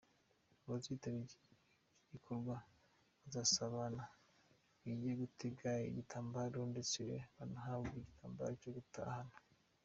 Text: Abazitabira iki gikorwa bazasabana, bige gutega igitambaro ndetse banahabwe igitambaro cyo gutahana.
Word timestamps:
Abazitabira 0.65 1.23
iki 1.23 1.39
gikorwa 2.11 2.55
bazasabana, 3.21 4.03
bige 4.83 5.11
gutega 5.21 5.69
igitambaro 5.89 6.59
ndetse 6.71 7.01
banahabwe 7.35 7.93
igitambaro 7.97 8.51
cyo 8.63 8.71
gutahana. 8.77 9.35